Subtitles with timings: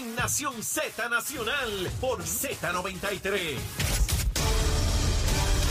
[0.00, 3.56] en Nación Z Nacional por Z93.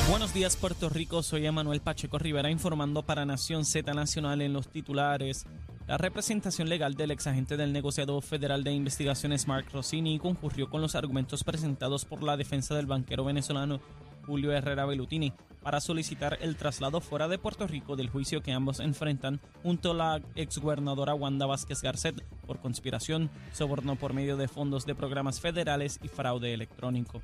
[0.08, 4.68] Buenos días Puerto Rico, soy Emanuel Pacheco Rivera informando para Nación Z Nacional en los
[4.68, 5.46] titulares.
[5.88, 10.94] La representación legal del exagente del negociado federal de investigaciones Mark Rossini concurrió con los
[10.94, 13.80] argumentos presentados por la defensa del banquero venezolano
[14.28, 18.80] Julio Herrera Bellutini para solicitar el traslado fuera de Puerto Rico del juicio que ambos
[18.80, 24.86] enfrentan junto a la exgobernadora Wanda Vázquez Garcet por conspiración, soborno por medio de fondos
[24.86, 27.22] de programas federales y fraude electrónico.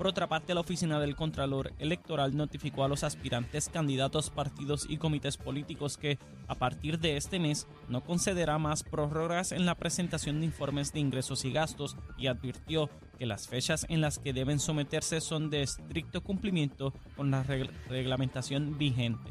[0.00, 4.96] Por otra parte, la Oficina del Contralor Electoral notificó a los aspirantes, candidatos, partidos y
[4.96, 6.18] comités políticos que,
[6.48, 11.00] a partir de este mes, no concederá más prórrogas en la presentación de informes de
[11.00, 15.60] ingresos y gastos y advirtió que las fechas en las que deben someterse son de
[15.60, 19.30] estricto cumplimiento con la reglamentación vigente.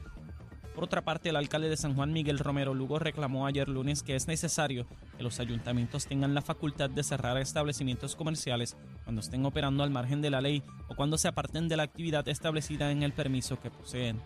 [0.79, 4.15] Por otra parte, el alcalde de San Juan, Miguel Romero Lugo, reclamó ayer lunes que
[4.15, 4.87] es necesario
[5.17, 10.21] que los ayuntamientos tengan la facultad de cerrar establecimientos comerciales cuando estén operando al margen
[10.21, 13.69] de la ley o cuando se aparten de la actividad establecida en el permiso que
[13.69, 14.21] poseen.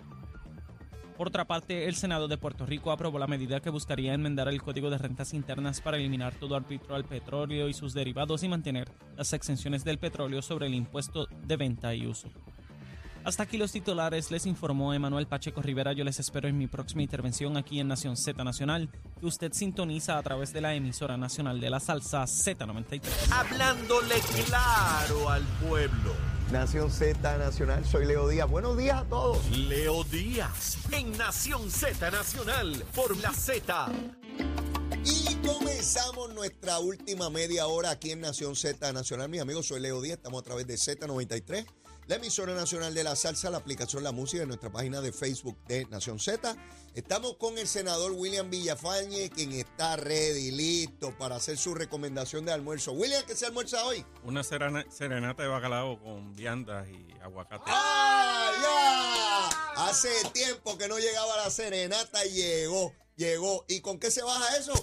[1.17, 4.61] Por otra parte, el Senado de Puerto Rico aprobó la medida que buscaría enmendar el
[4.61, 8.92] Código de Rentas Internas para eliminar todo arbitro al petróleo y sus derivados y mantener
[9.17, 12.30] las exenciones del petróleo sobre el impuesto de venta y uso.
[13.25, 15.93] Hasta aquí los titulares, les informó Emanuel Pacheco Rivera.
[15.93, 20.17] Yo les espero en mi próxima intervención aquí en Nación Z Nacional, que usted sintoniza
[20.17, 23.02] a través de la emisora nacional de la salsa Z93.
[23.31, 24.15] Hablándole
[24.45, 26.13] claro al pueblo.
[26.52, 28.49] Nación Z Nacional, soy Leo Díaz.
[28.49, 29.49] Buenos días a todos.
[29.58, 33.87] Leo Díaz, en Nación Z Nacional, por la Z.
[35.05, 39.30] Y comenzamos nuestra última media hora aquí en Nación Z Nacional.
[39.30, 41.65] Mis amigos, soy Leo Díaz, estamos a través de Z93
[42.07, 45.57] la emisora nacional de la salsa, la aplicación La Música en nuestra página de Facebook
[45.67, 46.55] de Nación Z.
[46.95, 52.51] Estamos con el senador William Villafañe, quien está ready, listo para hacer su recomendación de
[52.51, 52.91] almuerzo.
[52.91, 54.05] William, ¿qué se almuerza hoy?
[54.23, 57.63] Una serenata de bacalao con viandas y aguacate.
[57.67, 58.51] ¡Ah,
[59.75, 59.86] ya!
[59.87, 63.65] Hace tiempo que no llegaba la serenata y llegó, llegó.
[63.67, 64.73] ¿Y con qué se baja eso?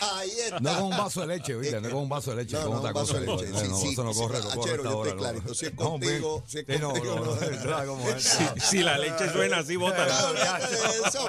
[0.00, 0.60] Ahí está.
[0.60, 1.80] No con un vaso de leche, ¿viste?
[1.80, 2.56] No con un vaso de leche.
[2.56, 3.20] No, con no, otra un vaso cosa.
[3.20, 3.48] de leche.
[3.50, 5.10] No, Sí, no, sí, eso no sí, corre, sí, no corre Achero, esta yo hora.
[5.10, 5.18] estoy no.
[5.32, 5.54] clarito.
[5.54, 8.60] Si es contigo, si es Sí, no, contigo, no.
[8.60, 10.06] Si la leche suena así, bota.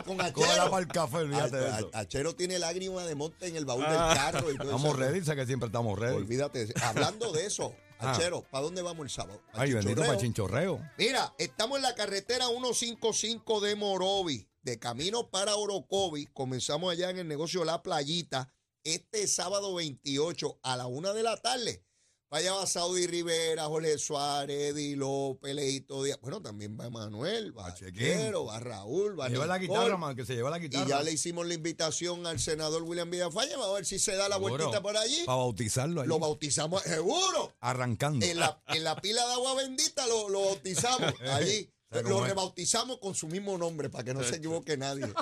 [0.05, 0.72] Con Cógela Achero.
[0.72, 1.89] para el café, olvídate de eso.
[1.94, 4.13] Achero tiene lágrimas de monte en el baúl del Ah.
[4.31, 4.51] carro.
[4.51, 6.16] Y todo Estamos ready, dice que siempre estamos ready.
[6.17, 6.59] Olvídate.
[6.59, 6.73] de eso.
[6.85, 8.11] Hablando de eso, Ah.
[8.11, 9.41] Achero, ¿para dónde vamos el sábado?
[9.53, 10.75] ¿Al Ay, bendito para chinchorreo?
[10.78, 10.91] chinchorreo.
[10.99, 16.28] Mira, estamos en la carretera 155 de Morovi, de camino para Orocovi.
[16.28, 18.49] Comenzamos allá en el negocio La Playita
[18.95, 21.83] este sábado 28 a la una de la tarde.
[22.29, 26.19] Vaya va Saudi Rivera, Jorge Suárez, Eddie López, Leito Díaz.
[26.19, 27.93] Bueno, también va Manuel, va Chequín.
[27.93, 30.87] Chequero, va Raúl, va Lleva la guitarra, man, que se lleva la Y guitarra.
[30.87, 33.51] ya le hicimos la invitación al senador William Villafañe.
[33.51, 34.57] Vamos a ver si se da la Seguro.
[34.57, 35.23] vueltita por allí.
[35.25, 36.07] Para bautizarlo ahí.
[36.09, 37.53] Lo bautizamos, seguro.
[37.61, 38.25] Arrancando.
[38.25, 41.71] En la, en la pila de agua bendita lo, lo bautizamos allí.
[41.89, 45.05] ¿Sabe Lo rebautizamos con su mismo nombre, para que no se equivoque nadie.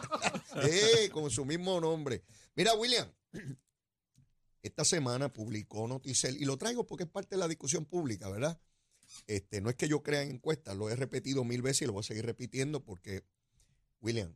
[0.63, 2.23] Eh, con su mismo nombre.
[2.55, 3.07] Mira, William,
[4.61, 8.59] esta semana publicó Noticel, y lo traigo porque es parte de la discusión pública, ¿verdad?
[9.27, 11.93] Este, no es que yo crea en encuestas, lo he repetido mil veces y lo
[11.93, 13.23] voy a seguir repitiendo porque,
[14.01, 14.35] William,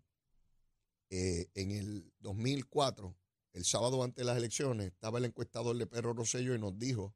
[1.09, 3.15] eh, en el 2004,
[3.53, 7.15] el sábado antes de las elecciones, estaba el encuestador de Perro Rosello y nos dijo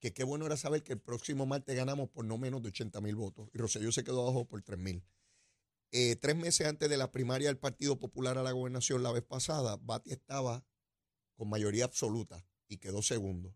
[0.00, 3.00] que qué bueno era saber que el próximo martes ganamos por no menos de 80
[3.00, 3.48] mil votos.
[3.52, 5.04] Y Rosselló se quedó abajo por 3 mil.
[5.92, 9.22] Eh, tres meses antes de la primaria del Partido Popular a la gobernación la vez
[9.22, 10.64] pasada, Bati estaba
[11.34, 13.54] con mayoría absoluta y quedó segundo.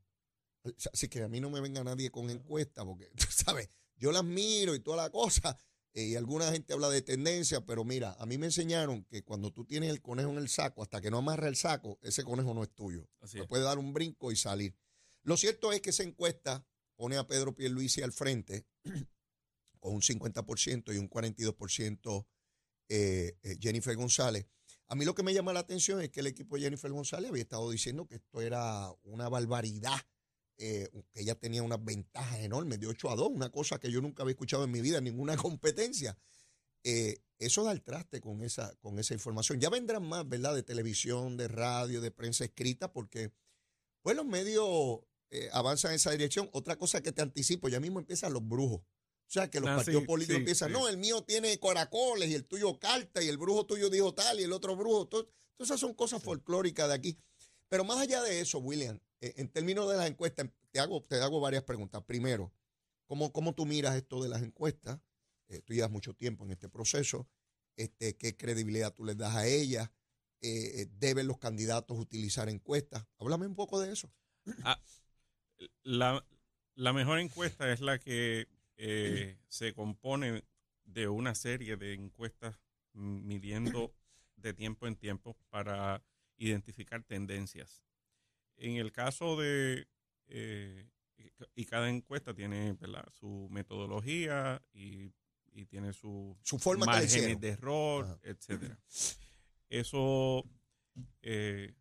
[0.93, 4.25] Así que a mí no me venga nadie con encuesta, porque, tú sabes, yo las
[4.25, 5.57] miro y toda la cosa,
[5.95, 9.53] eh, y alguna gente habla de tendencia, pero mira, a mí me enseñaron que cuando
[9.53, 12.55] tú tienes el conejo en el saco, hasta que no amarra el saco, ese conejo
[12.55, 13.09] no es tuyo.
[13.21, 14.77] Así Te puede dar un brinco y salir.
[15.23, 18.67] Lo cierto es que esa encuesta pone a Pedro Pierluisi al frente
[19.81, 22.27] con un 50% y un 42%
[22.89, 24.47] eh, eh, Jennifer González.
[24.89, 27.31] A mí lo que me llama la atención es que el equipo de Jennifer González
[27.31, 30.01] había estado diciendo que esto era una barbaridad,
[30.57, 34.01] eh, que ella tenía unas ventajas enormes de 8 a 2, una cosa que yo
[34.01, 36.17] nunca había escuchado en mi vida ninguna competencia.
[36.85, 39.61] Eh, eso da el traste con esa, con esa información.
[39.61, 40.55] Ya vendrán más, ¿verdad?
[40.55, 43.31] De televisión, de radio, de prensa escrita, porque
[44.03, 45.01] pues los medios
[45.31, 46.49] eh, avanzan en esa dirección.
[46.53, 48.81] Otra cosa que te anticipo, ya mismo empiezan los brujos.
[49.29, 50.73] O sea, que los Ah, partidos sí, políticos sí, empiezan, sí.
[50.73, 54.41] no, el mío tiene caracoles y el tuyo carta y el brujo tuyo dijo tal
[54.41, 55.07] y el otro brujo.
[55.07, 57.19] Todo, todas esas son cosas folclóricas de aquí.
[57.69, 61.17] Pero más allá de eso, William, eh, en términos de las encuestas, te hago, te
[61.17, 62.03] hago varias preguntas.
[62.05, 62.55] Primero,
[63.07, 64.99] ¿cómo, cómo tú miras esto de las encuestas?
[65.49, 67.29] Eh, tú llevas mucho tiempo en este proceso.
[67.77, 69.91] Este, ¿Qué credibilidad tú les das a ellas?
[70.41, 73.05] Eh, eh, ¿Deben los candidatos utilizar encuestas?
[73.19, 74.11] Háblame un poco de eso.
[74.65, 74.81] Ah,
[75.83, 76.25] la,
[76.77, 78.49] la mejor encuesta es la que
[78.79, 80.45] eh, se compone
[80.85, 82.59] de una serie de encuestas
[82.93, 83.93] midiendo
[84.37, 86.03] de tiempo en tiempo para
[86.37, 87.85] identificar tendencias.
[88.57, 89.87] En el caso de,
[90.29, 90.89] eh,
[91.55, 93.07] y cada encuesta tiene ¿verdad?
[93.13, 95.13] su metodología y,
[95.53, 98.19] y tiene su, Su forma márgenes de error, Ajá.
[98.23, 98.79] etcétera.
[99.69, 100.45] Eso
[101.23, 101.75] eh,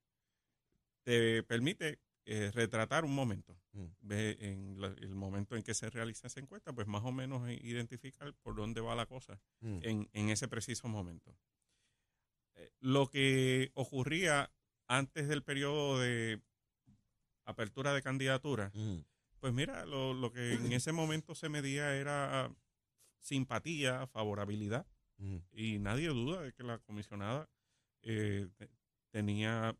[1.03, 3.57] te permite eh, retratar un momento.
[3.77, 3.85] Mm.
[4.01, 7.47] Ve en la- el momento en que se realiza esa encuesta, pues más o menos
[7.49, 9.79] identificar por dónde va la cosa Mm.
[9.83, 11.37] en, en ese preciso momento.
[12.55, 14.51] Eh, lo que ocurría
[14.87, 16.41] antes del periodo de
[17.45, 18.99] apertura de candidatura, Mm.
[19.39, 22.51] pues mira, lo, lo que en ese momento se medía era
[23.19, 24.87] simpatía, favorabilidad,
[25.19, 25.37] Mm.
[25.51, 27.47] y nadie duda de que la comisionada
[28.03, 28.69] eh, te-
[29.11, 29.75] tenía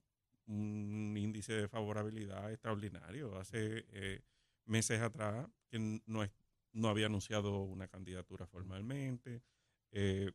[0.48, 3.38] un índice de favorabilidad extraordinario.
[3.38, 4.22] Hace eh,
[4.66, 6.32] meses atrás que no, es-
[6.74, 9.42] no había anunciado una candidatura formalmente,
[9.92, 10.32] eh,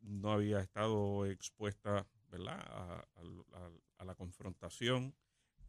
[0.00, 2.60] no había estado expuesta ¿verdad?
[2.60, 5.14] A, a- a- a la confrontación,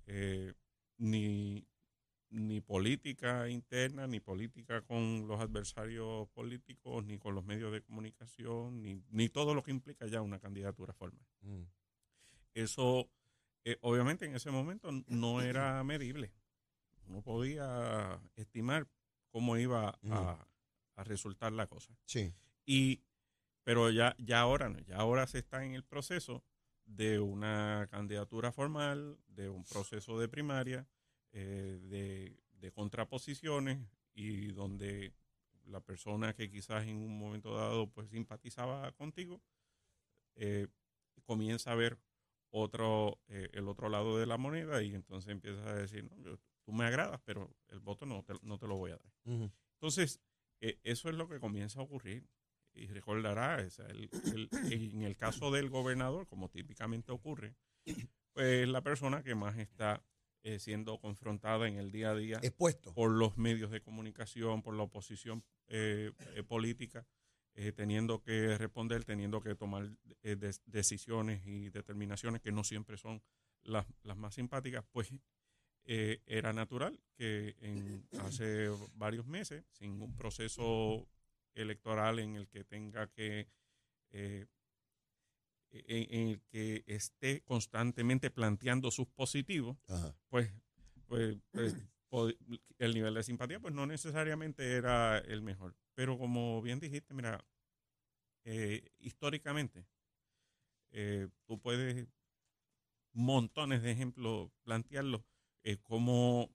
[0.07, 0.53] eh,
[0.97, 1.68] ni,
[2.31, 8.81] ni política interna, ni política con los adversarios políticos, ni con los medios de comunicación,
[8.81, 11.25] ni, ni todo lo que implica ya una candidatura formal.
[11.42, 11.63] Mm.
[12.53, 13.09] Eso,
[13.65, 16.33] eh, obviamente, en ese momento no era medible.
[17.06, 18.88] No podía estimar
[19.29, 20.47] cómo iba a,
[20.95, 21.97] a resultar la cosa.
[22.06, 22.33] Sí.
[22.65, 23.01] Y,
[23.63, 26.44] pero ya, ya ahora no, ya ahora se está en el proceso
[26.85, 30.88] de una candidatura formal, de un proceso de primaria,
[31.31, 33.79] eh, de, de contraposiciones
[34.13, 35.13] y donde
[35.65, 39.41] la persona que quizás en un momento dado pues simpatizaba contigo
[40.35, 40.67] eh,
[41.23, 42.00] comienza a ver
[42.51, 46.38] otro eh, el otro lado de la moneda y entonces empiezas a decir no, yo-
[46.66, 49.12] tú me agradas pero el voto no te, no te lo voy a dar
[49.75, 50.19] entonces,
[50.62, 52.28] eh, eso es lo que comienza a ocurrir.
[52.74, 57.56] Y recordará, o sea, el- el- en el caso del gobernador, como típicamente ocurre,
[58.34, 60.04] pues la persona que más está
[60.44, 62.94] eh, siendo confrontada en el día a día Expuesto.
[62.94, 67.06] por los medios de comunicación, por la oposición eh, eh, política,
[67.61, 69.91] eh, teniendo que responder, teniendo que tomar
[70.23, 73.21] eh, decisiones y determinaciones que no siempre son
[73.63, 75.11] las, las más simpáticas, pues
[75.83, 81.06] eh, era natural que en, hace varios meses, sin un proceso
[81.53, 83.50] electoral en el que tenga que
[84.11, 84.47] en,
[85.69, 90.15] en el que esté constantemente planteando sus positivos, Ajá.
[90.29, 90.50] pues,
[91.07, 91.75] pues, pues,
[92.77, 95.75] el nivel de simpatía pues no necesariamente era el mejor.
[96.00, 97.44] Pero como bien dijiste, mira,
[98.46, 99.86] eh, históricamente,
[100.92, 102.07] eh, tú puedes
[103.12, 105.24] montones de ejemplos plantearlos
[105.63, 106.50] eh, como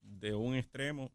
[0.00, 1.12] de un extremo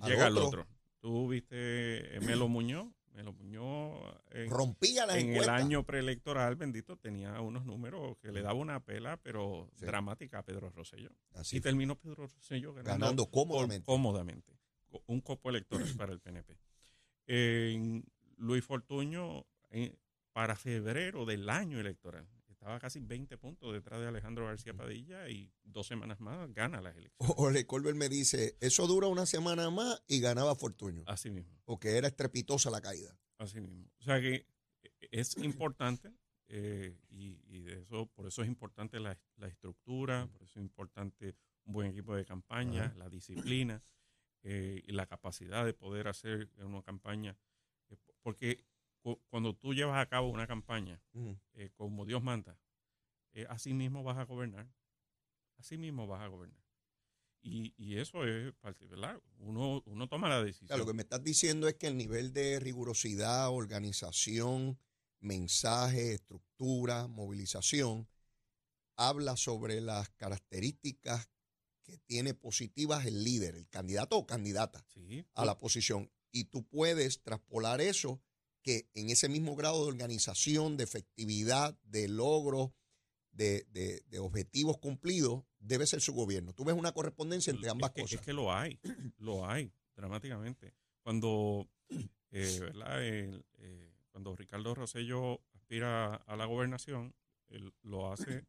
[0.00, 0.66] Al llega al otro.
[0.98, 6.96] Tú viste eh, Melo Muñoz, Melo Muñoz en, Rompía las en el año preelectoral, bendito,
[6.96, 9.84] tenía unos números que le daba una pela, pero Sí.
[9.86, 11.10] dramática a Pedro Rosselló.
[11.34, 11.70] Así y fue.
[11.70, 13.86] terminó Pedro Rosselló ganando, cómodamente.
[13.86, 14.58] cómodamente.
[15.06, 16.58] Un copo electoral para el PNP.
[17.26, 18.04] En
[18.36, 19.96] Luis Fortuño, en-
[20.32, 25.50] para febrero del año electoral, estaba casi 20 puntos detrás de Alejandro García Padilla y
[25.64, 27.34] dos semanas más gana las elecciones.
[27.38, 31.58] Ole Colbert me dice, eso dura una semana más y ganaba Fortuño, Así mismo.
[31.64, 33.16] porque era estrepitosa la caída.
[33.38, 33.86] Así mismo.
[33.98, 34.46] O sea que
[34.82, 36.12] eh, es importante
[36.48, 40.64] eh, y, y de eso, por eso es importante la, la estructura, por eso es
[40.64, 43.82] importante un buen equipo de campaña, la disciplina
[44.42, 47.36] eh, y la capacidad de poder hacer una campaña.
[47.90, 48.64] eh, porque
[49.02, 51.00] cu- cuando tú llevas a cabo una campaña
[51.54, 52.58] eh, como Dios manda,
[53.48, 54.68] así mismo vas a gobernar.
[55.58, 56.58] Así mismo vas a gobernar.
[57.42, 59.20] Y, y eso es parte, ¿verdad?
[59.38, 60.78] Uno, uno toma la decisión.
[60.78, 64.78] lo que me estás diciendo es que el nivel de rigurosidad, organización,
[65.20, 68.06] mensaje, estructura, movilización,
[68.96, 71.30] habla sobre las características
[71.90, 76.10] que tiene positivas el líder, el candidato o candidata Sí, a la posición.
[76.32, 78.22] Y tú puedes traspolar eso
[78.62, 82.74] que en ese mismo grado de organización, de efectividad, de logro,
[83.32, 86.52] de, de- de objetivos cumplidos, debe ser su gobierno.
[86.52, 88.20] Tú ves una correspondencia entre ambas es que, cosas.
[88.20, 88.78] Es que lo hay,
[89.18, 90.74] lo hay, dramáticamente.
[91.02, 91.68] Cuando,
[92.30, 93.04] eh, ¿verdad?
[93.04, 97.14] El, eh, cuando Ricardo Rosello aspira a la gobernación,
[97.48, 98.44] él lo hace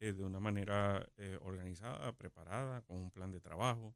[0.00, 3.94] eh, de una manera eh, organizada, preparada, con un plan de trabajo,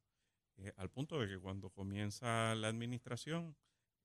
[0.56, 3.56] eh, al punto de que cuando comienza la administración,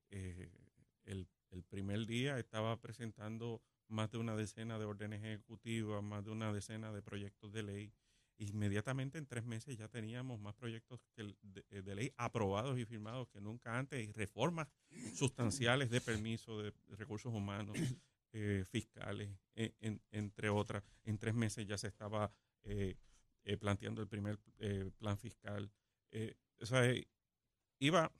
[0.10, 6.32] el, el primer día estaba presentando más de una decena de órdenes ejecutivas, más de
[6.32, 7.94] una decena de proyectos de ley,
[8.38, 13.40] inmediatamente en tres meses ya teníamos más proyectos de, de ley aprobados y firmados que
[13.40, 14.68] nunca antes y reformas
[15.14, 17.78] sustanciales de permiso de recursos humanos,
[18.38, 20.84] eh, fiscales, en- entre otras.
[21.06, 22.32] En tres meses ya se estaba
[22.63, 22.96] eh,
[23.46, 24.38] eh, planteando el primer
[24.98, 25.72] plan fiscal.
[26.60, 26.82] O sea,
[27.80, 28.12] iba,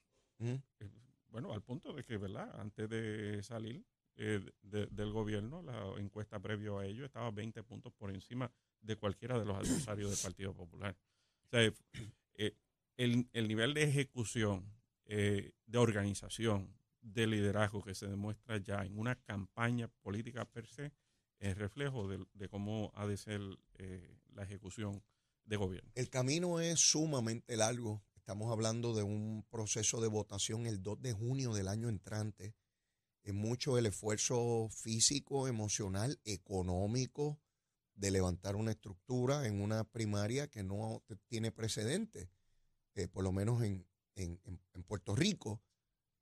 [1.29, 2.60] bueno, al punto de que, ¿verdad?
[2.60, 8.10] Antes de salir de- del gobierno, la encuesta previo a ello estaba 20 puntos por
[8.12, 8.50] encima
[8.81, 10.95] de cualquiera de los adversarios del Partido Popular.
[11.43, 11.74] O sea,
[12.98, 14.72] el, el nivel de ejecución,
[15.05, 16.74] de organización,
[17.13, 20.91] de liderazgo que se demuestra ya en una campaña política per se,
[21.39, 23.41] es reflejo de, cómo ha de ser
[23.75, 25.03] eh, la ejecución
[25.45, 25.91] de gobierno.
[25.95, 28.03] El camino es sumamente largo.
[28.15, 32.55] Estamos hablando de un proceso de votación el 2 de junio del año entrante.
[33.24, 37.39] Es mucho el esfuerzo físico, emocional, económico
[37.95, 42.29] de levantar una estructura en una primaria que no tiene precedente,
[42.95, 43.85] eh, por lo menos en,
[44.15, 45.62] en- en- en Puerto Rico,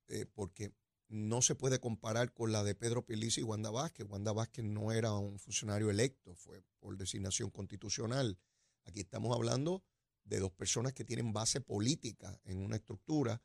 [0.07, 0.73] eh, porque
[1.07, 4.07] no se puede comparar con la de Pedro Pilici y Wanda Vázquez.
[4.09, 8.39] Wanda Vázquez no era un funcionario electo, fue por designación constitucional.
[8.85, 9.83] Aquí estamos hablando
[10.23, 13.41] de dos personas que tienen base política en una estructura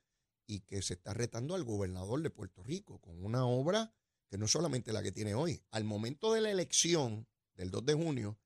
[0.47, 3.93] y que se está retando al gobernador de Puerto Rico con una obra
[4.29, 5.63] que no es solamente la que tiene hoy.
[5.71, 8.39] Al momento de la elección del 2 de junio,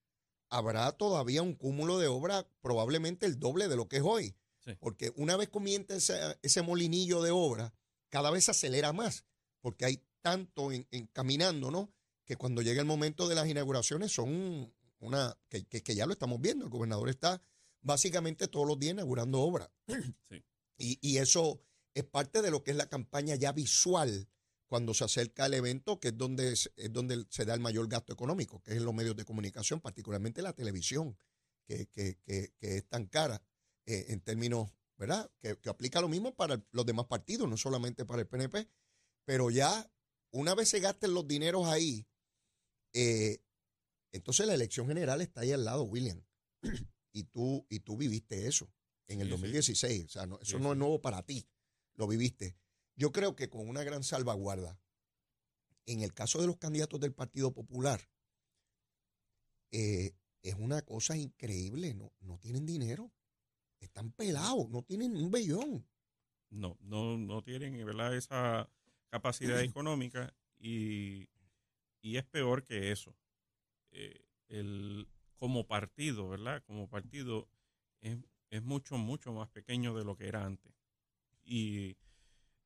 [0.48, 4.34] habrá todavía un cúmulo de obra, probablemente el doble de lo que es hoy.
[4.64, 4.76] Sí.
[4.80, 7.74] Porque una vez comienza ese, ese molinillo de obra,
[8.12, 9.24] cada vez se acelera más,
[9.62, 11.90] porque hay tanto en, en caminando, ¿no?
[12.26, 16.12] Que cuando llega el momento de las inauguraciones son una, que, que- que ya lo
[16.12, 17.40] estamos viendo, el gobernador está
[17.80, 19.70] básicamente todos los días inaugurando obras.
[20.28, 20.44] Sí.
[20.76, 21.60] Y, y eso
[21.94, 24.28] es parte de lo que es la campaña ya visual
[24.66, 27.88] cuando se acerca el evento, que es donde, es, es donde se da el mayor
[27.88, 31.16] gasto económico, que es en los medios de comunicación, particularmente la televisión,
[31.66, 33.42] que, que- que- que es tan cara
[33.86, 34.70] eh, en términos,
[35.02, 35.28] ¿verdad?
[35.40, 38.68] Que, que aplica lo mismo para los demás partidos, no solamente para el PNP,
[39.24, 39.90] pero ya
[40.30, 42.06] una vez se gasten los dineros ahí,
[42.94, 43.42] eh,
[44.12, 46.24] entonces la elección general está ahí al lado, William.
[47.12, 48.72] y tú, y tú viviste eso
[49.08, 49.40] en el Sí, sí.
[49.40, 50.04] 2016.
[50.04, 50.78] O sea, no- eso Sí, no es sí.
[50.78, 51.48] nuevo para ti.
[51.94, 52.56] Lo viviste.
[52.94, 54.78] Yo creo que con una gran salvaguarda,
[55.84, 58.08] en el caso de los candidatos del Partido Popular,
[59.72, 61.92] eh, es una cosa increíble.
[61.94, 63.10] No, no tienen dinero.
[63.82, 65.84] Están pelados, no tienen un bellón.
[66.50, 68.14] No, no, no tienen ¿verdad?
[68.16, 68.70] esa
[69.08, 71.28] capacidad económica y,
[72.00, 73.14] y es peor que eso.
[73.90, 76.62] Eh, el, como partido, ¿verdad?
[76.64, 77.48] Como partido
[78.00, 78.18] es,
[78.50, 80.72] es mucho, mucho más pequeño de lo que era antes.
[81.44, 81.96] Y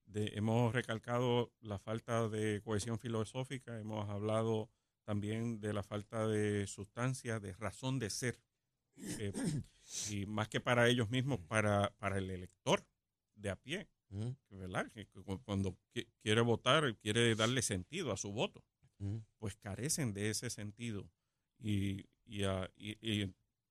[0.05, 4.69] de- hemos recalcado la falta de cohesión filosófica, hemos hablado
[5.05, 8.41] también de la falta de sustancia, de razón de ser.
[8.97, 9.33] Eh,
[10.11, 12.85] y más que para ellos mismos, para, para el elector
[13.35, 13.89] de a pie,
[14.51, 14.91] ¿verdad?
[14.93, 15.07] Que
[15.45, 18.65] cuando qui- quiere votar, quiere darle sentido a su voto,
[19.39, 21.11] pues carecen de ese sentido.
[21.59, 22.97] Y, y, a- y-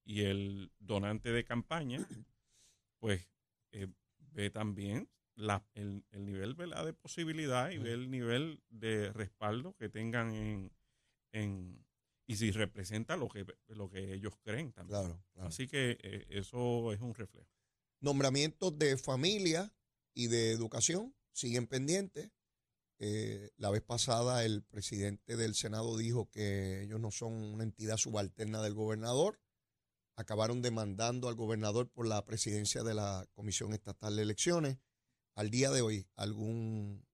[0.06, 1.98] el donante de campaña,
[3.00, 3.28] pues
[3.72, 3.88] eh,
[4.32, 6.86] ve también la, el, el nivel ¿verdad?
[6.86, 10.72] de posibilidad y ve el nivel de respaldo que tengan en,
[11.34, 11.85] en
[12.28, 15.02] y si representa lo que, lo que ellos creen también.
[15.02, 15.50] Claro, claro.
[15.50, 17.50] Así que eh, eso es un reflejo.
[18.00, 19.74] Nombramientos de familia
[20.14, 22.32] y de educación siguen pendientes.
[22.98, 27.98] Eh, la vez pasada el presidente del Senado dijo que ellos no son una entidad
[27.98, 29.40] subalterna del gobernador.
[30.16, 34.78] Acabaron demandando al gobernador por la presidencia de la Comisión Estatal de Elecciones.
[35.36, 37.06] Al día de hoy, ¿algún,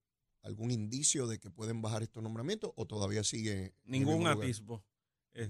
[0.42, 3.74] algún indicio de que pueden bajar estos nombramientos o todavía sigue?
[3.82, 4.84] Ningún atisbo.
[5.34, 5.48] Eh,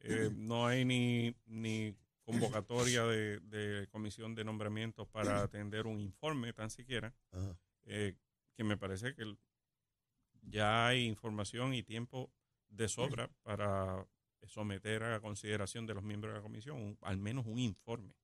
[0.00, 6.52] eh, no hay ni, ni convocatoria de, de comisión de nombramientos para atender un informe
[6.52, 7.14] tan siquiera,
[7.84, 8.16] eh,
[8.56, 9.24] que me parece que
[10.42, 12.32] ya hay información y tiempo
[12.68, 14.06] de sobra para
[14.46, 18.14] someter a consideración de los miembros de la comisión un- al menos un informe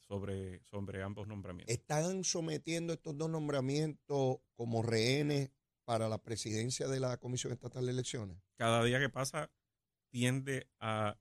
[0.00, 1.72] sobre, sobre ambos nombramientos.
[1.74, 5.50] ¿Están sometiendo estos dos nombramientos como rehenes
[5.84, 8.38] para la presidencia de la Comisión Estatal de Elecciones?
[8.56, 9.50] Cada día que pasa
[10.08, 11.16] tiende a,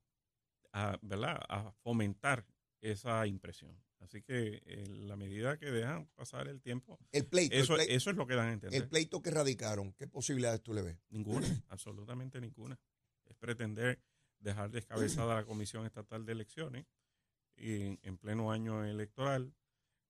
[0.72, 1.40] a, ¿verdad?
[1.50, 2.46] a fomentar
[2.82, 3.76] esa impresión.
[4.00, 8.12] Así que en la medida que dejan pasar el tiempo, El pleito, eso, el, eso
[8.12, 8.80] es lo que dan a entender.
[8.80, 10.98] el pleito que radicaron, ¿qué posibilidades tú le ves?
[11.10, 12.80] Ninguna, absolutamente ninguna.
[13.26, 14.00] Es pretender
[14.40, 16.86] dejar descabezada la Comisión Estatal de Elecciones
[17.56, 19.56] y en, en pleno año electoral,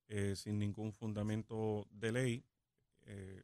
[0.10, 2.44] eh, sin ningún fundamento de ley,
[3.04, 3.44] eh,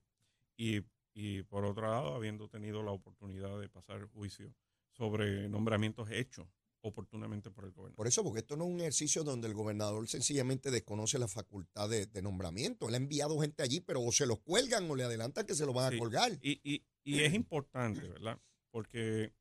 [0.57, 0.81] y,
[1.13, 4.53] y por otro lado, habiendo tenido la oportunidad de pasar juicio
[4.91, 6.47] sobre nombramientos hechos
[6.83, 7.95] oportunamente por el gobernador.
[7.95, 11.87] Por eso, porque esto no es un ejercicio donde el gobernador sencillamente desconoce la facultad
[11.89, 12.87] de, de nombramiento.
[12.87, 15.65] Él ha enviado gente allí, pero o se los cuelgan o le adelantan que se
[15.65, 15.95] lo van Sí.
[15.97, 16.31] a colgar.
[16.41, 18.39] Y, y, y es importante, ¿verdad?
[18.71, 19.31] Porque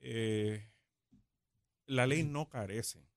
[0.00, 0.70] eh,
[1.86, 3.08] la ley no carece,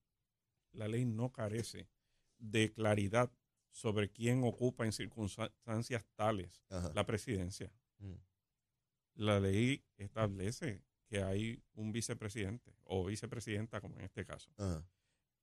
[0.72, 1.90] la ley no carece
[2.38, 3.30] de claridad
[3.72, 6.92] sobre quién ocupa en circunstancias tales Ajá.
[6.96, 7.70] la presidencia.
[8.00, 8.14] Mm.
[9.16, 14.86] La ley establece que hay un vicepresidente o vicepresidenta, como en este caso, Ajá.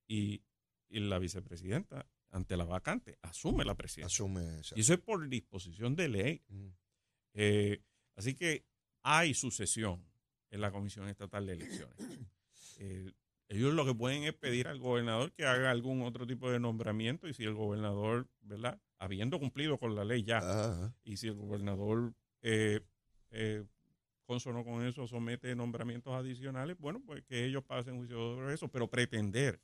[0.07, 0.43] y,
[0.89, 4.13] y la vicepresidenta, ante la vacante, asume la presidencia.
[4.13, 4.77] Asume esa.
[4.77, 6.41] Y eso es por disposición de ley.
[6.47, 6.67] Mm.
[7.33, 7.81] Eh,
[8.15, 8.65] así que
[9.03, 10.03] hay sucesión
[10.49, 11.97] en la Comisión Estatal de Elecciones.
[12.79, 13.13] Eh,
[13.49, 17.27] ellos lo que pueden es pedir al gobernador que haga algún otro tipo de nombramiento
[17.27, 18.81] y si el gobernador, ¿verdad?
[18.97, 20.95] Habiendo cumplido con la ley ya, Ajá.
[21.03, 22.81] y si el gobernador eh,
[23.29, 23.63] eh,
[24.23, 28.89] consono con eso somete nombramientos adicionales, bueno, pues que ellos pasen juicio sobre eso, pero
[28.89, 29.61] pretender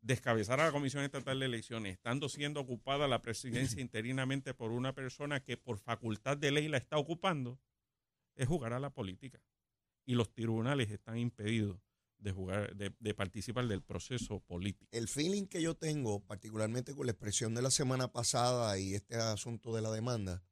[0.00, 4.94] descabezar a la Comisión Estatal de Elecciones, estando siendo ocupada la presidencia interinamente por una
[4.94, 7.58] persona que por facultad de ley la está ocupando,
[8.34, 9.42] es jugar a la política.
[10.06, 11.80] Y los tribunales están impedidos
[12.18, 14.88] de jugar, de, de participar del proceso político.
[14.92, 19.16] El feeling que yo tengo, particularmente con la expresión de la semana pasada y este
[19.16, 20.42] asunto de la demanda,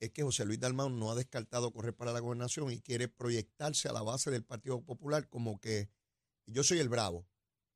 [0.00, 3.88] es que José Luis Dalmau no ha descartado correr para la gobernación y quiere proyectarse
[3.88, 5.88] a la base del Partido Popular como que
[6.46, 7.26] yo soy el bravo,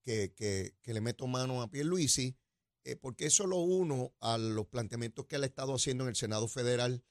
[0.02, 2.36] que, que, que le meto mano a Pierluisi,
[2.84, 6.16] eh, porque eso lo uno a los planteamientos que él ha estado haciendo en el
[6.16, 7.04] Senado Federal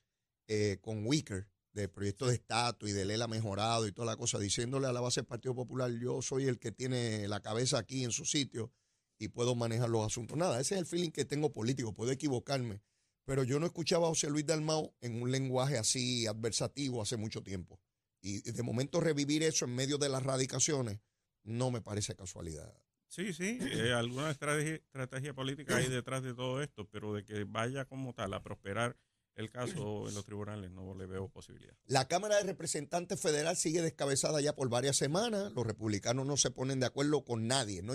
[0.48, 4.40] eh, con Wicker, de proyecto de estatus y de Lela mejorado y toda la cosa,
[4.40, 8.04] diciéndole a la base del Partido Popular, yo soy el que tiene la cabeza aquí
[8.04, 8.72] en su sitio
[9.20, 10.38] y puedo manejar los asuntos.
[10.38, 12.82] Nada, ese es el feeling que tengo político, puedo equivocarme,
[13.28, 17.44] pero yo no escuchaba a José Luis Dalmau en un lenguaje así adversativo hace mucho
[17.44, 17.78] tiempo.
[18.22, 21.02] Y de momento revivir eso en medio de las radicaciones
[21.44, 22.74] no me parece casualidad.
[23.10, 27.44] Sí, sí, eh, alguna estrategia, estrategia política hay detrás de todo esto, pero de que
[27.44, 28.98] vaya como tal a prosperar
[29.36, 31.76] el caso en los tribunales no le veo posibilidad.
[31.86, 35.52] La Cámara de Representantes Federal sigue descabezada ya por varias semanas.
[35.52, 37.84] Los republicanos no se ponen de acuerdo con nadie.
[37.84, 37.94] No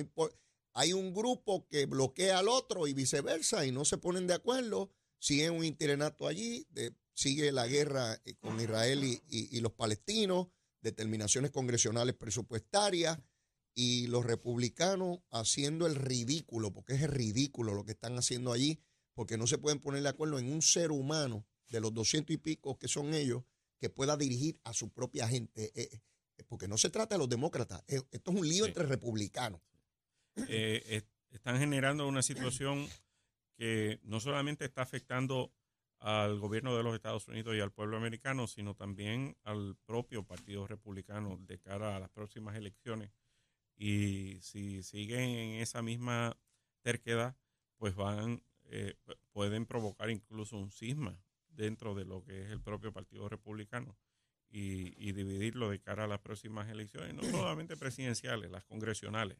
[0.74, 4.90] Hay un grupo que bloquea al otro y viceversa y no se ponen de acuerdo.
[5.22, 9.70] Sigue un interinato allí, de- sigue la guerra eh, con Israel y, y- y los
[9.72, 10.48] palestinos,
[10.80, 13.20] determinaciones congresionales presupuestarias
[13.72, 18.80] y los republicanos haciendo el ridículo, porque es el ridículo lo que están haciendo allí,
[19.14, 22.38] porque no se pueden poner de acuerdo en un ser humano de los doscientos y
[22.38, 23.44] pico que son ellos
[23.78, 25.70] que pueda dirigir a su propia gente.
[25.80, 25.88] Eh,
[26.36, 28.70] eh, porque no se trata de los demócratas, eh, esto es un lío Sí.
[28.70, 29.60] entre republicanos.
[30.48, 32.88] es- están generando una situación
[33.62, 35.52] que no solamente está afectando
[36.00, 40.66] al gobierno de los Estados Unidos y al pueblo americano, sino también al propio Partido
[40.66, 43.12] Republicano de cara a las próximas elecciones.
[43.76, 46.36] Y si siguen en esa misma
[46.80, 47.36] terquedad,
[47.76, 52.60] pues van, eh, pu- pueden provocar incluso un cisma dentro de lo que es el
[52.60, 53.96] propio Partido Republicano
[54.50, 59.38] y dividirlo de cara a las próximas elecciones, no solamente presidenciales, las congresionales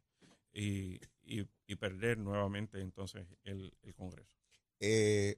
[0.53, 4.37] y, y- y perder nuevamente entonces el, el Congreso.
[4.81, 5.37] Eh,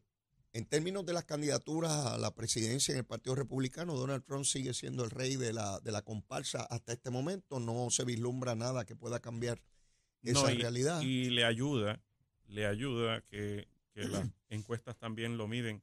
[0.53, 4.73] en términos de las candidaturas a la presidencia en el Partido Republicano, Donald Trump sigue
[4.75, 7.59] siendo el rey de la, de la comparsa hasta este momento.
[7.61, 9.61] No se vislumbra nada que pueda cambiar
[10.23, 11.01] esa No, y, realidad.
[11.03, 12.01] y le ayuda,
[12.47, 15.83] le ayuda que, que las encuestas también lo miden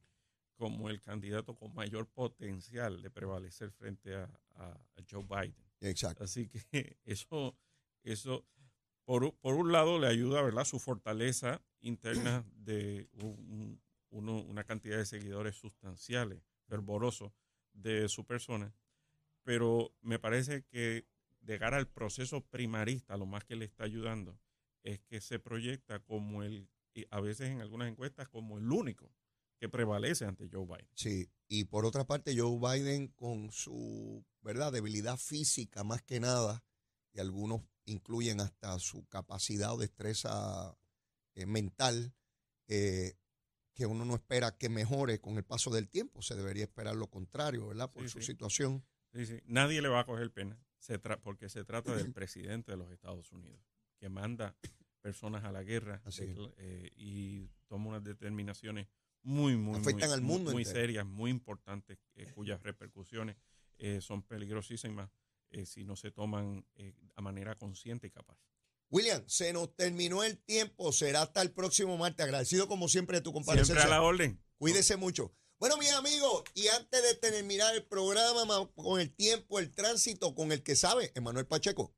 [0.56, 4.24] como el candidato con mayor potencial de prevalecer frente a,
[4.56, 5.54] a- a Joe Biden.
[5.80, 6.24] Exacto.
[6.24, 7.56] Así que eso,
[8.04, 8.46] eso
[9.04, 10.64] por, por un lado le ayuda, ¿verdad?
[10.64, 13.08] Su fortaleza interna de
[14.10, 17.32] una cantidad de seguidores sustanciales, fervorosos
[17.72, 18.74] de su persona.
[19.44, 21.06] Pero me parece que
[21.40, 24.38] de cara al proceso primarista, lo más que le está ayudando
[24.84, 26.68] es que se proyecta como el,
[27.10, 29.10] a veces en algunas encuestas, como el único
[29.58, 30.88] que prevalece ante Joe Biden.
[30.94, 36.64] Sí, y por otra parte, Joe Biden con su verdad debilidad física más que nada,
[37.12, 40.76] y algunos incluyen hasta su capacidad o destreza
[41.34, 42.14] eh, mental,
[42.68, 43.14] eh,
[43.74, 47.08] que uno no espera que mejore con el paso del tiempo, se debería esperar lo
[47.08, 47.90] contrario, ¿verdad?
[47.90, 48.26] Por Sí, su sí.
[48.26, 48.84] situación.
[49.12, 49.40] Sí, sí.
[49.46, 53.32] Nadie le va a coger pena, se porque se trata del presidente de los Estados
[53.32, 53.60] Unidos,
[53.98, 54.56] que manda
[55.00, 58.88] personas a la guerra Así eh, y toma unas determinaciones
[59.22, 61.98] muy, muy, Afectan muy, al mundo muy serias, muy importantes,
[62.34, 63.36] cuyas repercusiones
[64.00, 65.10] son peligrosísimas
[65.52, 68.38] eh, si no se toman eh, a manera consciente y capaz.
[68.90, 72.24] William, se nos terminó el tiempo, será hasta el próximo martes.
[72.24, 73.84] Agradecido como siempre de tu Siempre comparecencia.
[73.84, 74.38] a la orden.
[74.58, 75.32] Cuídese mucho.
[75.58, 80.34] Bueno, mis amigos, y antes de terminar el programa ma- con el tiempo, el tránsito,
[80.34, 81.94] con el que sabe, Emanuel Pacheco.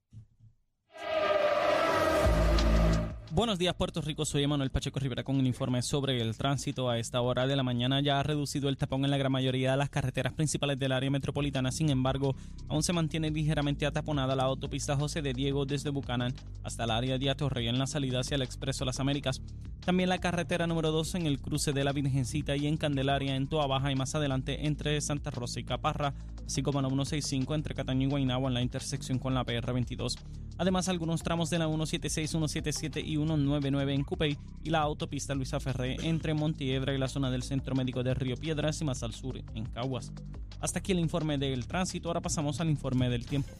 [3.35, 4.25] Buenos días, Puerto Rico.
[4.25, 6.89] Soy Emanuel Pacheco Rivera con un informe sobre el tránsito.
[6.89, 9.73] A esta hora de la mañana ya ha reducido el tapón en la gran mayoría
[9.73, 11.73] de las carreteras principales del área metropolitana.
[11.73, 12.37] Sin embargo,
[12.69, 17.19] aún se mantiene ligeramente ataponada la autopista José de Diego desde Buchanan hasta el área
[17.19, 19.43] de Atorrey en la salida hacia el Expreso Las Américas.
[19.85, 23.49] También la carretera número 2 en el cruce de la Virgencita y en Candelaria en
[23.49, 26.15] Toa Baja y más adelante entre Santa Rosa y Caparra,
[26.47, 30.21] así como la 165 entre Cataño y Guaynabo en la intersección con la PR22.
[30.57, 35.59] Además, algunos tramos de la 176, 177 y 199 en Cupey y la autopista Luisa
[35.59, 39.15] Ferré entre Montiedra y la zona del Centro Médico de Río Piedras y más al
[39.15, 40.13] sur en Caguas.
[40.61, 43.51] Hasta aquí el informe del tránsito, ahora pasamos al informe del tiempo.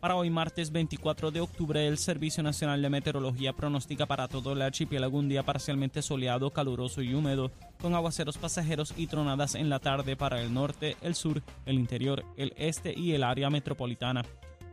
[0.00, 4.62] Para hoy martes 24 de octubre, el Servicio Nacional de Meteorología pronostica para todo el
[4.62, 7.50] archipiélago un día parcialmente soleado, caluroso y húmedo,
[7.80, 12.24] con aguaceros pasajeros y tronadas en la tarde para el norte, el sur, el interior,
[12.36, 14.22] el este y el área metropolitana.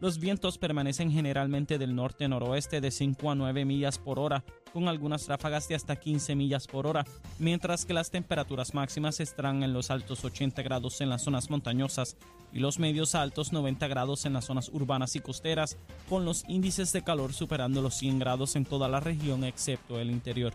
[0.03, 5.29] Los vientos permanecen generalmente del norte-noroeste de 5 a 9 millas por hora, con algunas
[5.29, 7.05] ráfagas de hasta 15 millas por hora,
[7.39, 12.17] mientras que las temperaturas máximas estarán en los altos 80 grados en las zonas montañosas
[12.51, 15.77] y los medios altos 90 grados en las zonas urbanas y costeras,
[16.09, 20.11] con los índices de calor superando los 100 grados en toda la región excepto el
[20.11, 20.53] interior.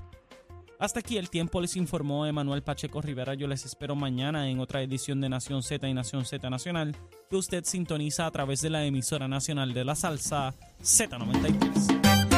[0.80, 3.34] Hasta aquí el tiempo, les informó Emanuel Pacheco Rivera.
[3.34, 6.94] Yo les espero mañana en otra edición de Nación Z y Nación Z Nacional,
[7.28, 12.28] que usted sintoniza a través de la emisora nacional de la salsa Z93.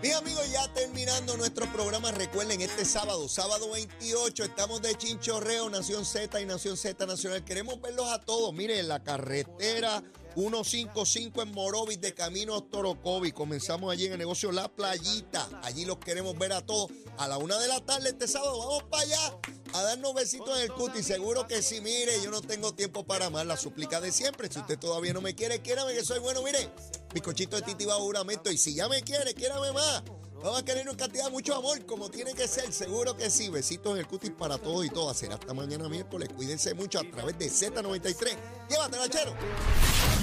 [0.00, 6.04] Mis amigos, ya terminando nuestro programa, recuerden, este sábado, sábado 28, estamos de Chinchorreo, Nación
[6.04, 7.44] Z y Nación Z Nacional.
[7.44, 8.54] Queremos verlos a todos.
[8.54, 10.04] Miren, en la carretera
[10.34, 13.32] 155 en Morovis, de camino a Torocovi.
[13.32, 15.48] Comenzamos allí en el negocio La Playita.
[15.62, 16.90] Allí los queremos ver a todos.
[17.18, 19.38] A la una de la tarde este sábado, vamos para allá
[19.74, 21.02] a darnos besitos en el cuti.
[21.02, 23.46] Seguro que sí, mire, yo no tengo tiempo para más.
[23.46, 24.50] La súplica de siempre.
[24.50, 26.70] Si usted todavía no me quiere, quiérame que soy bueno, mire.
[27.12, 28.50] Bizcochito de Titi juramento.
[28.50, 30.02] Y si ya me quiere, quiérame más.
[30.42, 33.48] Vamos a querer una cantidad mucho amor, como tiene que ser, seguro que sí.
[33.48, 35.16] Besitos en el cutis para todos y todas.
[35.16, 36.30] Será hasta mañana miércoles.
[36.34, 38.36] Cuídense mucho a través de Z93.
[38.68, 39.34] Llévatela, chero.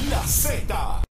[0.10, 1.09] La Z.